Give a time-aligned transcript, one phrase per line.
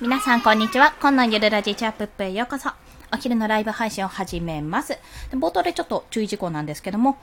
[0.00, 0.92] 皆さん、こんにちは。
[1.00, 2.68] 今のゆるラジチャップップへようこそ。
[3.12, 4.98] お昼のライブ配信を始めます。
[5.30, 7.16] 冒頭でちょっと注意事項なんですけども、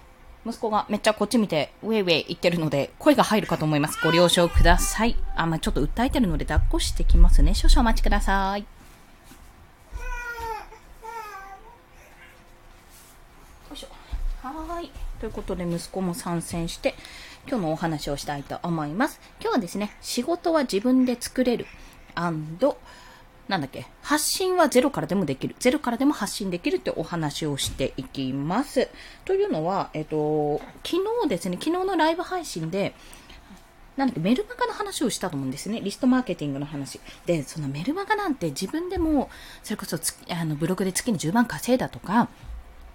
[0.45, 3.99] 息子がめっちゃこっち見て、ウェイウェイ言ってるので、声が入るかと思います。
[4.01, 5.17] ご了承ください。
[5.35, 7.53] あ、まあ、ちょっと訴えてるので抱っこしてきますね。
[7.55, 8.61] 少々お待ちください。
[8.61, 8.67] よ
[13.73, 13.87] いしょ。
[14.47, 14.91] はーい。
[15.19, 16.95] ということで、息子も参戦して、
[17.49, 19.19] 今日のお話をしたいと思います。
[19.41, 21.65] 今日はですね、仕事は自分で作れる。
[22.15, 25.55] なんだっけ、発信はゼロからでもできる。
[25.59, 28.87] ゼロからでも発信できるってお話をしていきます。
[29.25, 32.93] というのは、えっと、昨日ですね、昨日のライブ配信で、
[33.97, 35.81] なんだっけ、メルマガの話をしたと思うんですね。
[35.81, 37.01] リストマーケティングの話。
[37.25, 39.29] で、そのメルマガなんて自分でも、
[39.63, 39.97] それこそ
[40.29, 42.29] あのブログで月に10万稼いだとか、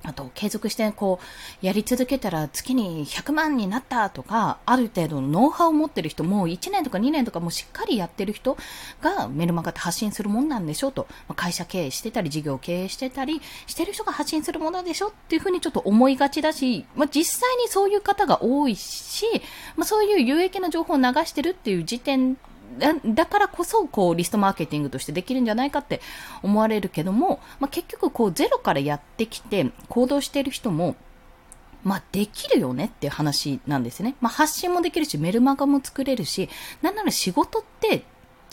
[0.02, 1.18] あと、継続して、こ
[1.62, 8.56] う、やり続けたら月に100万になったとか、ある程度のノウハウを持ってる人、もう1年とか2年とかもしっかりやってる人
[9.00, 11.08] がメルマガって発信するもんなんでしょうと。
[11.34, 19.26] 会社経営してたり、事業経営してたり、してる人が発信するものでしょっていうふうにちょっと思いがちだし、まあ実際にそういう方が多いし、
[19.76, 22.36] まあそういう有益な情報を流してるっていう時点
[22.78, 26.00] だだからこそ、こう、リストマーケティングとしてできるんじゃないかって
[26.42, 30.96] 思われるけども、まあ、結局、こう、ゼロからやってきて、行動している人も、
[31.82, 34.16] まあ、できるよねっていう話なんですね。
[34.20, 36.48] まあ、発信もできるし、メルマガも作れるし、
[36.82, 38.04] なんなら仕事って、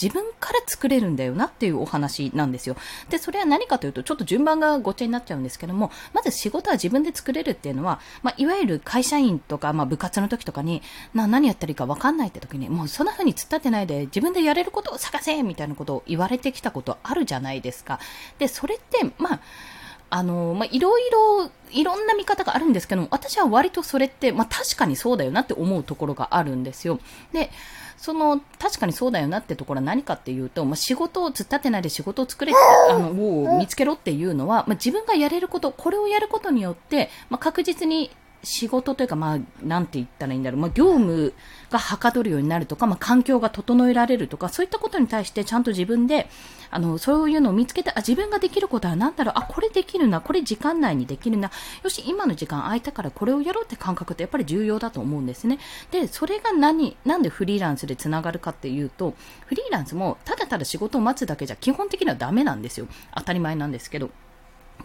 [0.01, 2.75] 自分から作れるんだよなっていうお話なんですよ。
[3.09, 10.81] で、それは何かというと、ちょっと順番がごっちゃになっちゃうんですけども、まず仕事は自分で作れるっていうのは、まあ、いわゆる会社員とか、まあ、部活の時とかに、
[11.13, 17.99] な、何やったらいいかわかんないって時に、もうそんな風に突っ立てないで、自分でやれることを探せみたいなことを言われてきたことあるじゃないですか。
[18.39, 19.39] で、それって、まあ、
[20.15, 26.99] あの、まあ、いろいろ、いろんな見方があるんですけども、私は割とそれって、まあ、確かにそうだよなって思うところがあるんですよ。
[27.31, 27.49] で、
[27.97, 32.53] その、確かにそうだよなってところは何かっていうと、まあ、仕事を突っ立てないで仕事を作れ、
[32.91, 33.09] あの、
[33.53, 38.11] を見つけろっていうのは、まあ、自分がやれること、これをやることによって、まあ、確実に
[38.43, 41.33] 仕事というか、まあ、なんて言ったらいいんだろう、まあ、業務
[41.71, 46.29] がはかどるようになるとか、まあ、環境が整えられるとか、そういったことに対してちゃんと自分で、
[46.69, 51.51] あの、そういうのを見つけて、あ、自分ができることは何だろう、あ、これできるな、これ時間内にできるな、
[51.83, 55.59] よし、今の時間空いたからこれをやろうって感覚ってやっぱり重要だと思うんですね。
[55.91, 59.13] で、それが何、なんでフリーランスで繋がるかっていうと、
[59.45, 62.87] フリーランスもただただ仕事を待つだけじゃ基本的にはダメなんですよ。
[63.15, 64.09] 当たり前なんですけど。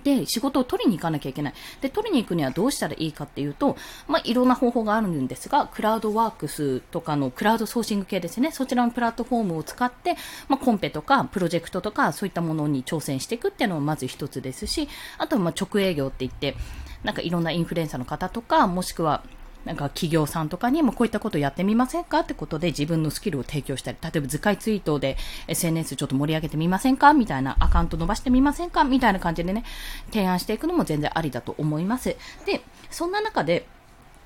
[0.04, 1.54] で、仕事を取りに行かなきゃいけない。
[1.80, 3.76] で、取りに行くにはどうしたらいいかっていうと、
[4.06, 8.50] まあ、いろんな方法があるんですが、クラウドワークスとかのクラウドソーシング系ですね。
[8.52, 10.16] そちらのプラットフォームを使って、
[10.48, 14.88] まあ、コンペとか、プロジェクトとか、そういったものに挑戦していくっていうのはまず一つですし、
[15.18, 16.56] あとはま直営業って言って、
[17.02, 19.22] なんかいろんなインフルエンサーの方とか、もしくは、
[19.64, 22.20] なんか企業さんとかにもこういったことやってみませんか？
[22.20, 27.12] ってことで自分のスキルを提供したり、例えば図解ツイートで SNS ちょっと盛り上げてみませんか？
[27.12, 28.84] みたいなアカウント伸ばしてみませんか？
[28.84, 29.64] みたいな感じでね、
[30.06, 32.16] 提案していくのも全然ありだと思います。
[32.46, 33.66] で、そんな中で、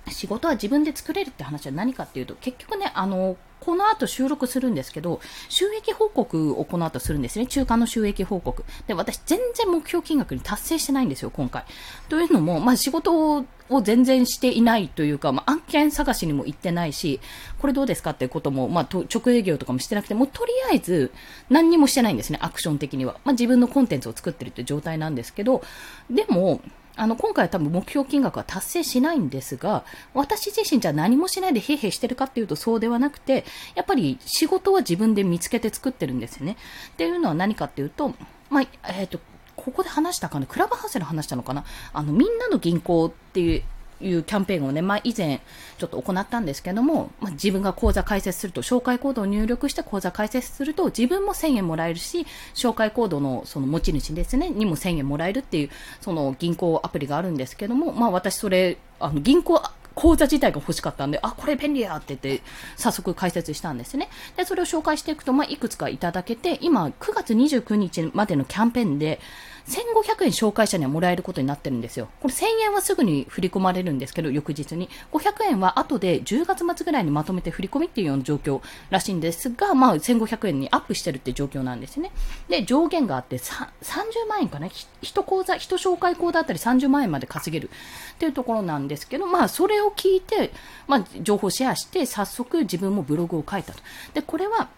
[0.08, 7.46] 仕事は自分で作れるって話は何かっていうと、結局ね、あの、この後収録するんですけど、収益報告をこの後するんですね。
[7.46, 8.64] 中間の収益報告。
[8.88, 11.64] で、私全然目標金額に達成してないんですよ、今回。
[12.08, 13.44] というのも、まあ仕事を
[13.82, 17.20] 全然していないというか、まあ案件探しにも行ってないし、
[17.60, 21.12] これどうですかっていうことも、まあ直営業とかもしてなくて、もうとりあえず
[21.48, 23.14] 何にもしてないんですね、アクション的には。
[23.24, 25.62] まあ自分のコンテンツを作ってるっていう状態なんですけど、
[26.10, 26.60] でも、
[26.96, 33.44] あの、今回は多分目標金額は達成しないんですが、私自身じゃ何もしないでへいへいしてるかっていうとそうではなくて、
[33.74, 36.56] やっぱり仕事は自分で見つけて作ってるんですよね。
[36.90, 38.14] っていうのは何かっていうと、
[38.50, 39.18] まあ、えっ、と、
[39.56, 43.62] ここで話したかなクラブハウスで話したのかなあの、みんなの銀行っていう、
[44.02, 45.40] いうキャンペーンをね、まあ、以前
[45.78, 55.70] ちょっと行ったんですけども、まあ、自分が口座開設すると、紹介コードを入力して口座開設すると、自分も1000円もらえるし、紹介コードのその持ち主ですね、にも1000円もらえるっていう、
[56.00, 59.62] その銀行アプリがあるんですけども、まあ、私それ、あの、銀行、
[59.94, 62.42] 口座自体が欲しかったんで、あ、これ便利やって言って、
[62.76, 64.08] 早速解説したんですね。
[64.36, 69.20] で、それを紹介していくと、まあ、いくつかいただけて、今、9月29日までのキャンペーンで、
[69.68, 72.08] 1500円紹介者にはもらえることになってるんですよ。
[72.20, 74.88] これ1000円はすぐに振り込まれるんですけど、翌日に。
[75.12, 78.60] 500円は後で10月末ぐらいにまとめて振り込みっていうような状況
[78.90, 82.10] らしいんですが、まあ1500円にアップしてるって状況なんですね。
[82.48, 84.68] で、上限があって30万円かな？
[85.00, 87.70] 一講座、一紹介講座あたり30万円まで稼げる
[88.14, 90.52] っていうところなんですけど、まあそれを聞いて、
[90.86, 93.80] まあ情報シェアして、早速自分もブログを書いたと。
[94.14, 94.68] で、これは、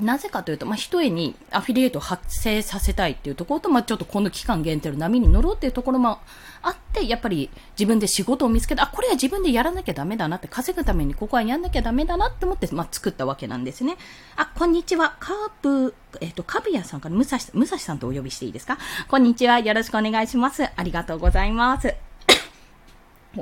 [0.00, 6.18] なぜかというと、まあ、一重にアフィリエイトを発生させたいっていうところと、まあ、ちょっとこの期間限定の波に乗ろうっていうところも
[6.62, 7.48] あって、やっぱり
[7.78, 13.96] 自分で仕事を見つけて、あ、これは自分でやらなきゃダメだなって、稼ぐためにここはやんなきゃダメだなって思って、まあ、作ったわけなんですね。
[14.36, 15.16] あ、こんにちは。
[15.20, 18.78] カープ、えっ、ー、と、カブヤさんから武蔵、武蔵さんとお呼びしていいですか？
[19.08, 19.60] こんにちは。
[19.60, 20.64] よろしくお願いします。
[20.74, 21.94] ありがとうございます。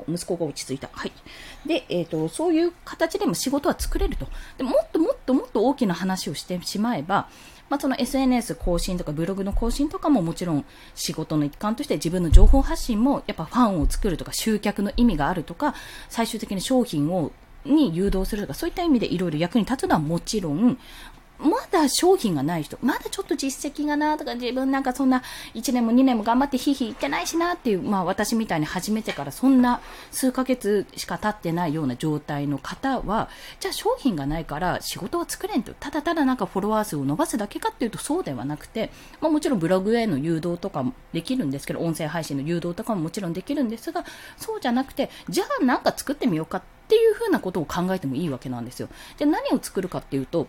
[0.09, 0.89] 息子が落ち着いた。
[0.93, 1.13] はい。
[1.67, 4.27] で、えっ、ー、と、そういう形でも仕事は作れると。
[4.59, 7.29] でもっともっともっと大きな話をしてしまえば、
[7.73, 15.75] まあ、その SNS 更新とかブログの更新とかももちろん仕事の一環として自分の情報発信もやっぱファンを作るとか集客の意味があるとか
[16.11, 17.33] 最終的に商品を
[17.65, 20.79] に誘導するとかそういった意味でいろいろ役に立つのはもちろん
[21.43, 25.23] まだ商品がない人、まだちょっと実績がなとか、自分なんかそんな
[25.55, 29.81] 1年も2年も頑張ってひいひい言ってないしなっていう、まあ私みたいに始めてからそんな
[30.11, 33.29] 数ヶ月しか経ってないような状態の方は、
[33.61, 38.91] じゃあ商品がないから仕事は作れんと、ただただなんかフォロワー数を伸ばすだけかっていうとそうではなくて、
[39.21, 44.05] まあもちろんブログへの誘導とかもできるんですけど、音声配信の誘導とかももちろんできるんですが、
[44.37, 48.89] そうじゃなくて、じゃあなんか作ってみようかっていうふうなことを考えてもいいわけなんですよ。
[49.17, 50.47] じゃ何を作るかっていうと、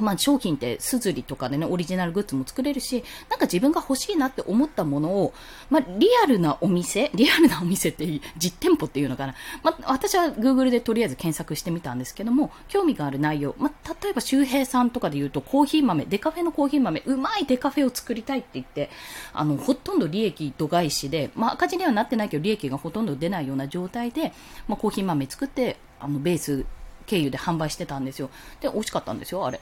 [0.00, 5.32] まあ、商品ってすずりとかでね、オリジナルグッズも作れるし、なんか自分が欲しいなって思ったものを、
[5.68, 8.06] まあ、リアルなお店、リアルなお店って
[8.36, 9.34] 実店舗っていうのかな。
[9.62, 18.90] まあ、私は Google でとりあえず検索してみたんですけども、興味がある内容、まあ、例えば周平さんとかで言うと、コーヒー豆、デカフェのコーヒー豆、うまいデカフェを作りたいって言って、
[19.32, 24.32] あの、ほとんど利益度外視で、まあ、赤字にはなってないけど、利益がほとんど出ないような状態で、
[24.68, 26.64] まあ、コーヒー豆作って、あの、ベース
[27.10, 28.30] 経由で販売してたんですよ。
[28.60, 29.60] で、美味しかったんですよ、あれ。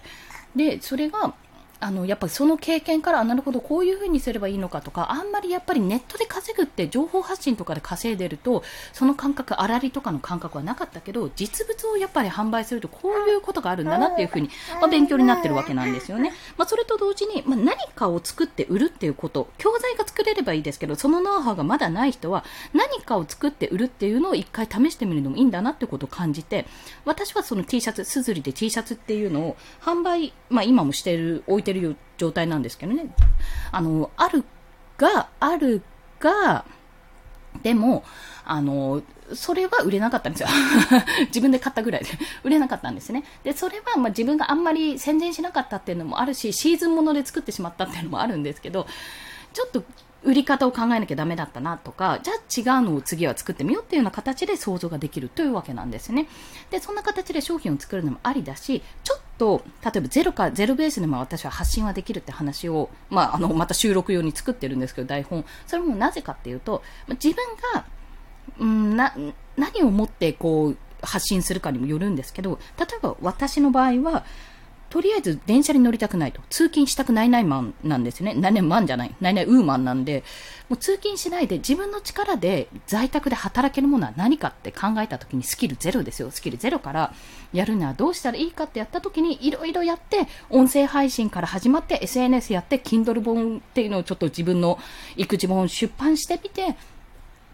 [0.55, 1.33] で、それが、
[1.81, 16.33] あの、やっぱりその経験から、なるほど、こういう風にすればいいのかとか、あんまりやっぱりネットで稼ぐって情報発信とかで稼いでると、その感覚、粗利とかの感覚はなかったけど、実物をやっぱり販売するとこういうことがあるんだなっていう風に、まあ、勉強になってるわけなんですよね。
[16.57, 26.67] まあ、それと同時に、まあ、何かを作って売るっていうこと、教材が作れればいいですけど、そのノウハウがまだない人は、何かを作って売るっていうのを一回試してみるのもいいんだなってことを感じて、
[27.05, 33.11] 私はその T シャツ、すずりで T シャツっていうのを販売、まあ、今もしてる、置いててる状態なんですけどね。
[33.71, 34.45] あの、ある
[34.97, 35.83] が、ある
[36.19, 36.65] が、
[37.63, 38.05] でも、
[38.45, 39.03] あの、
[39.35, 40.49] それは売れなかったんですよ。
[41.29, 42.11] 自分で買ったぐらいで
[42.45, 43.25] 売れなかったんですね。
[43.45, 48.87] で、それはま自分があんまり宣伝しなかったっていうのもあるし、シーズンもので作ってしまったっていうのもあるんですけど、
[49.53, 49.85] ちょっと
[50.23, 56.27] 売り方を考えなきゃダメだったなとか、じゃあ違うのを次は作ってみようっていうような形で想像ができるというわけなんですね。
[56.71, 65.45] で、そんな形で商品を作るのもありだし、ちょっと、例えばゼロかゼロベースでも私は発信はできるって話を、まあ、あの、また収録用に作ってるんですけど、台本。
[65.67, 67.37] それもなぜかっていうと、自分
[67.75, 67.87] が、
[68.59, 69.15] うん、な、
[69.57, 74.25] 何をもってこう、発信するかにもよるんですけど、例えば私の場合は、
[74.91, 76.41] とりあえず電車に乗りたくないと。
[76.49, 78.35] 通勤したくないないマンなんですね。
[78.35, 79.15] ないないマンじゃない。
[79.21, 80.25] ないないウーマンなんで、
[80.69, 86.31] もう通勤しないで自分の力で在宅で働けるものは何かって考えた時にスキルゼロですよ。
[86.31, 87.15] スキルゼロから
[87.53, 94.79] やるにはどうしたらいいかってやった時にいろいろやって、音声配信から始まって SNS やって、Kindle 本っていうのをちょっと自分の
[95.17, 96.77] 育児本出版してみて、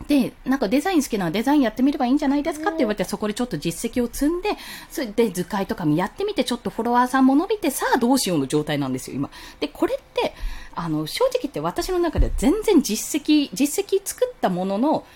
[0.06, 2.70] で、なんかデザイン好きならデザインやってみればいいんじゃないですか？
[2.70, 4.50] って言われて、そこでちょっと実績を積んで、
[4.90, 9.30] それで図解とかもやってみて、ちょっとフォロワーさんも伸びて、さあどうしようの状態なんですよ、今。
[9.60, 10.34] で、これって、
[10.74, 15.06] あの、正直言って私の中では全然実績、実績作ったものの、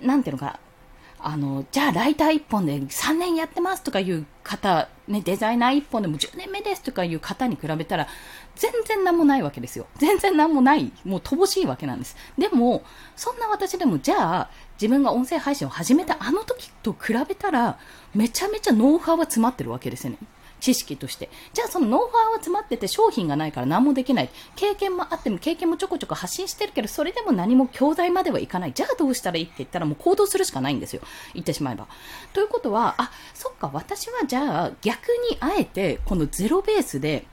[0.00, 0.60] なんていうのか、
[1.28, 8.06] あの、じゃあライター1本で3年やってますとかいう方、ね、デザイナー1本でも10年目ですとかいう方に比べたら、
[8.54, 9.88] 全然何もないわけですよ。
[9.96, 10.92] 全然何もない。
[11.04, 12.16] もう乏しいわけなんです。
[12.38, 12.84] でも、
[13.16, 17.80] そんな私でも、じゃあ、自分が音声配信を始めたあの時と比べたら、
[18.14, 20.18] めちゃめちゃノウハウは詰まってるわけですよね。
[20.60, 21.28] 知識として。
[21.52, 24.30] じゃあそのノウハウは詰まってて商品がないから何もできない。
[24.54, 28.72] 経験もあっても経験もちょこちょこ発信してるけど、それでも何も教材まではいかない。
[28.72, 31.02] じゃあどうしたらいいって言ったらもう行動するしかないんですよ。
[31.34, 31.86] 言ってしまえば。
[32.32, 37.26] ということは、あ、そっか、私はじゃあ逆にあえてこのゼロベースで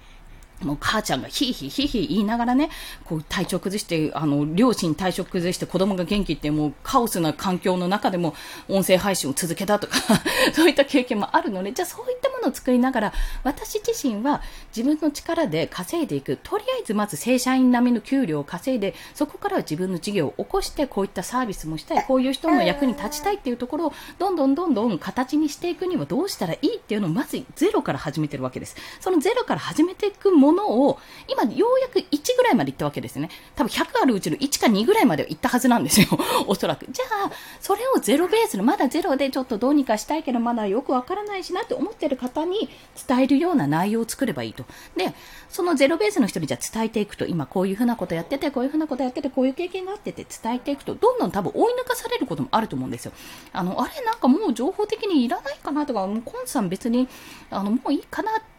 [0.63, 2.69] もう母ちゃんがヒーヒーヒーヒー言いながらね、
[3.05, 8.33] こう体調崩して、あの、両親体調崩して子供が元気ってもうカオスな環境の中でも
[8.69, 9.97] 音声配信を続けたとか
[10.53, 14.41] そういった経験もあるので、じゃあそういったものを作りながら、私自身は
[14.75, 16.37] 自分の力で稼いでいく。
[16.41, 28.75] とりあえずまず正社員並みの給料を稼いで、そこから自分の事業を起こして、こういったサービスもしたい、こういう人の役に立ちたいっていうところを、どんどんどんどん形にしていくにはどうしたらいいっていうのをまずゼロから始めてるわけです。
[28.99, 33.29] そのゼロから始めていくもものを、今ようやく1ぐらいまで行ったわけですね。
[33.55, 36.07] 多分100あるうちの1か2ぐらいまで行ったはずなんですよ。
[36.47, 36.85] おそらく。
[36.89, 42.69] じゃあ、それをゼロベースの、まだゼロでちょっとどうにかしたいけど、まだよくわからないしなって思ってる方に
[43.07, 44.65] 伝えるような内容を作ればいいと。
[44.95, 45.13] で、
[45.49, 53.11] そのゼロベースの人にじゃあ伝えていくと、今こういうふうなことやってて、こういうふうなことやってて、こういう経験があってて伝えていくと、どんどん多分追い抜かされることもあると思うんですよ。
[53.51, 57.07] あの、あれなんかもう情報的にいらないかなとか、もうコンさん別に、
[57.49, 58.52] あの、もういいかなって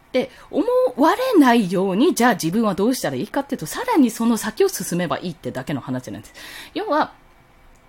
[0.51, 0.65] 思
[0.97, 6.33] われないように、じゃあ自分はどうしたらいいかっていうと、さらにその先を進めばいいってだけの話なんです。
[6.73, 7.13] 要は、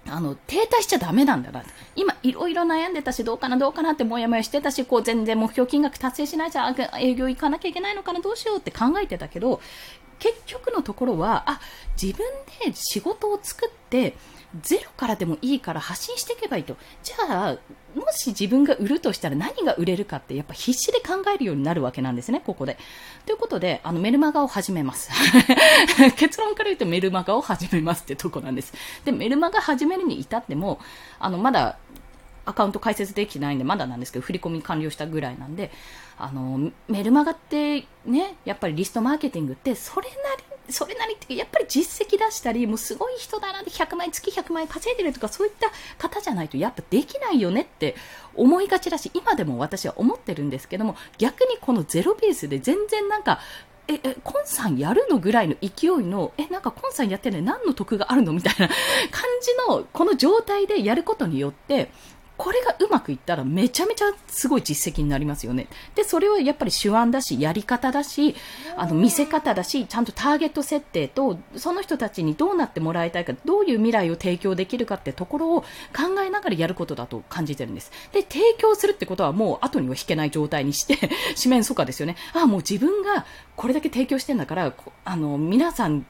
[0.08, 1.62] あの、停滞しちゃダメなんだな。
[1.96, 9.60] 今、いろいろ悩んでたし、どうかな、どうかなってもやもやしてたし、こう、全然目標金額達成しないじゃん、営業行かなきゃいけないのかな、どうしようって考えてたけど、
[10.18, 11.60] 結局のところは、あ、
[12.00, 12.24] 自分
[12.64, 14.14] で仕事を作って、
[14.60, 16.76] ゼロからでもいいから発信していけばいいと。
[17.02, 17.58] じゃあ、
[17.94, 22.78] もし自分が売るとしたら何が売れるかってやっぱ必死で考えるようになるわけなんですね、ここで。
[23.24, 25.10] ということで、あのメルマガを始めます。
[26.16, 28.72] 結論から言うとメルマガを始めますってとこなんです。
[29.04, 30.78] で、メルマガ始めるに至っても、
[31.18, 31.78] あの、まだ
[32.46, 35.70] アカウント開設できてないんで、まだなんですけど、振り込み完了したぐらいなんで、
[36.16, 47.94] あの、メルマガってね、やっぱりリストマーケティングって、それなりそれなりってやっぱり実績出したりもうすごい人だなって100万円月100万円稼いでるとかそういった方じゃないとやっぱできないよねって
[48.34, 53.40] 思いがちだし今でも私は思ってるんですけども逆にこのゼロベースで全然なんか
[53.88, 58.76] え、え、コンさんやるのぐらいの勢いの、え、なんかコンさんやってるの何の得があるのみたいな感
[59.40, 61.90] じの、この状態でやることによって、
[62.36, 65.68] これがうまくいったらめちゃめちゃすごい実績になりますよね。
[65.94, 68.34] で、それはやっぱり手腕だし、やり方だし、
[68.76, 77.90] あの、見せ方だし、ちゃんとターゲット設定と、その人たちにどうなってもらいたいか、どういう未来を提供できるかってところを考えながらやることだと感じてるんです。
[78.12, 80.98] で、提供するってことはもう後には引けない状態にして、
[81.36, 82.16] 四面楚歌ですよね。
[82.34, 83.24] ああ、もう自分が
[83.56, 84.74] これだけ提供してんだから、
[85.04, 86.04] あの、皆さん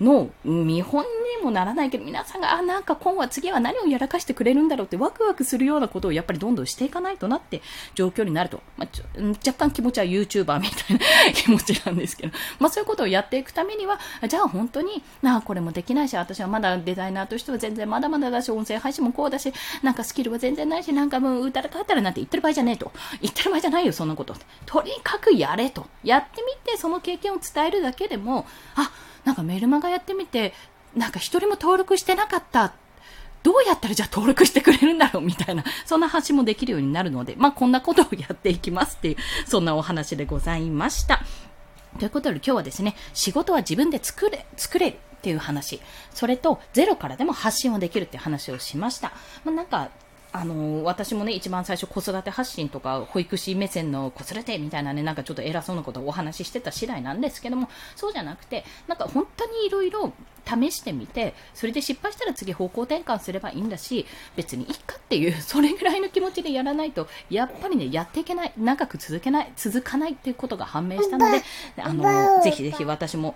[0.00, 1.04] の見本
[1.38, 7.62] にもならないけど、皆さんが、あ、なんか今は次は何をやらかしてくれるんだろうってワクワクするようなことをやっぱりどんどんしていかないとなって
[7.94, 8.60] 状況になると。
[8.76, 22.92] まあ、若干気持ちは YouTuber みたいな 気持ちなんですけど、まあそういうことをやっていくためには、じゃあ本当に、なあ、これもできないし、私はまだデザイナーとしては全然まだまだだし、音声配信もこうだし、なんかスキルは全然ないし、なんかもう歌らかったらなんて言ってる場合じゃねえと。
[23.20, 24.34] 言ってる場合じゃないよ、そんなこと。
[24.66, 25.86] とにかくやれと。
[26.02, 28.90] やってみて、その経験を伝えるだけでも、あ、
[29.24, 30.52] なんかメルマガやってみて、
[30.94, 32.74] なんか一人も登録してなかった。
[33.42, 41.22] どうやったらじゃあ登録してくれるんだろうみたいな、 そんな話もできるようになるので、まあこんなことをやっていきますっていう、そんなお話でございました。
[41.98, 45.80] ということで今日はですね、仕事は自分で作れ、作れるっていう話、
[46.14, 49.12] それとゼロからでも発信をできるっていう話をしました。
[49.44, 49.90] まあ、なんか
[50.34, 60.12] あの私もね、一番最初子育て発信とか、保育士目線の子育てみたいなね、なんかちょっと偉そうなことをお話ししてた次第なんですけども、そうじゃなくて、なんか本当にいろいろ
[60.46, 71.42] 試してみて、それで失敗したら次方向転換すればいいんだし、別にいいかっていう、それぐらいの気持ちでやらないと、やっぱりね、やっていけない、長く続けない、続かないっていうことが判明したので、
[71.76, 73.34] あの、ぜひぜひ私も、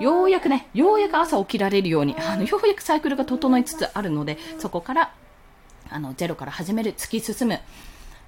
[0.00, 5.12] ようやくね、ようやく朝起きられるように、あの、ようやくサイクルが整いつつあるので、そこから
[5.90, 7.60] あの、ゼロから始める、突き進む、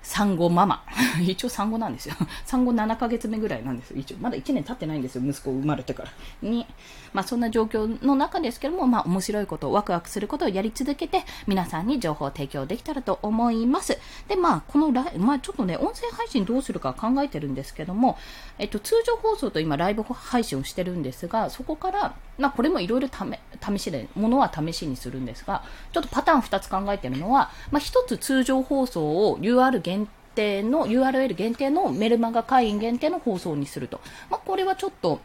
[0.02, 0.82] 産後ママ。
[1.20, 2.14] 一応産後なんですよ。
[2.46, 3.98] 産後7ヶ月目ぐらいなんですよ。
[3.98, 5.22] 一応、まだ1年経ってないんですよ。
[5.24, 6.10] 息子生まれてから。
[6.42, 6.66] に、
[7.12, 13.98] まあそんな状況の中ですけども、まあ面白いこと、ワクワクすることをやり続けて、皆さんに情報を提供できたらと思います。
[14.28, 18.16] で、まあこのライ、まあちょっとね、音声配信どうするか考えてるんですけども、
[18.58, 34.00] えっと、通常放送と今ライブ配信をしてるんですが、そこから、まあこれもいろいろ試しで、ものは試しにするんですが、ちょっとパターン2つ考えているのは、まあ1つ通常放送を UR 限定の URL 限定のメルマガ会員限定の放送にすると。
[34.30, 35.20] まあ、これはちょっと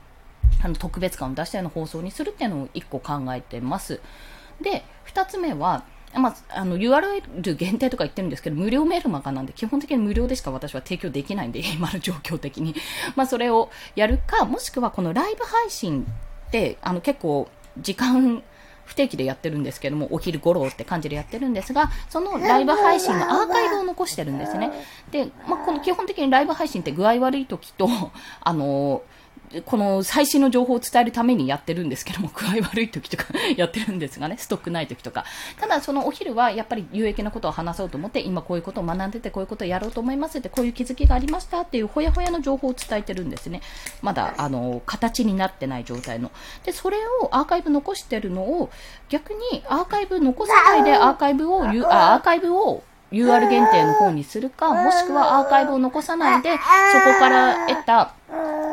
[0.64, 4.00] あの特別感を出したような放送にするっていうのを1個考えてます。
[4.62, 12.76] で、2つ目は、まあ、あの URL 限定とか言ってるんですけど、無料メルマガなんで、基本的に無料でしか私は提供できないんで、今の状況的に。
[13.16, 16.08] まあ、それをやるか、もしくはこのライブ配信、
[16.82, 18.44] あの結構時間
[18.86, 24.72] 不定期でやってるんですけども、お昼頃って感じでやってるんですが、そのライブ配信のアーカイブを残してるんですね。
[25.12, 27.90] で、まあ、この基本的にライブ配信って具合悪い時と、
[28.42, 29.15] あのー
[29.64, 35.26] この最新の情報を伝えるためにやってるんですけども、 具合悪い時とか やってるんですがね、ストックない時とか。
[35.60, 43.62] ただ、そのお昼はやっぱり有益なことを話そうと思って、今こういうことを学んでて、こういうことをやろうと思いますって、こういう気づきがありましたっていうほやほやの情報を伝えてるんですね。
[44.02, 46.32] まだ、あの、形になってない状態の。
[46.64, 48.70] で、それをアーカイブ残してるのを、
[49.10, 58.14] 逆にアーカイブ残さないでアーカイブを、あアーカイブを UR 限定の方にするか、もしくはアーカイブを残さないで、そこから得た、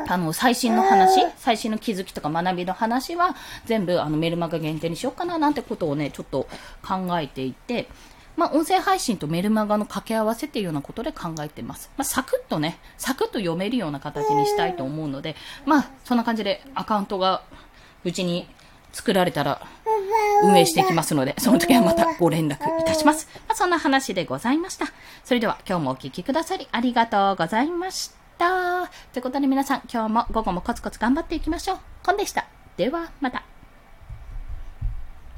[0.08, 3.36] あの、最新の話、最新の気づきとか学びの話は、
[3.66, 6.48] 全部あのメルマガ限定にしようかななんてことをね、ちょっと
[6.82, 7.88] 考えていて、
[8.36, 11.90] まあ、音声配信とメルマガの掛け合わせっていうようなことで考えてます。
[11.98, 15.36] まあ、サクッとね、サクッと読めるような形にしたいと思うので、
[15.66, 17.42] まあ、そんな感じでアカウントが
[18.04, 18.48] 無事に
[18.92, 19.66] 作られたら
[20.42, 23.28] 運営していきますので、その時はまたご連絡いたします。
[23.48, 24.86] まあ、そんな話でございました。
[25.24, 28.88] それでは今日もお聴きくださりありがとうございました。
[29.12, 31.78] ということで皆さん、今日も午後もコツコツ頑張っていきましょう。
[32.04, 32.46] コンでした。
[32.76, 33.51] では、また。